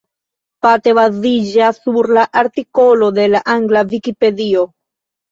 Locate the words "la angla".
3.35-3.83